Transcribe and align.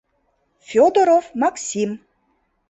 «Фёдоров 0.67 1.25
Максим. 1.41 1.91